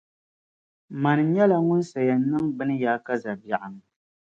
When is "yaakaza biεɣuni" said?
2.83-3.81